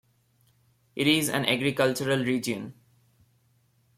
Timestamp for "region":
2.25-2.73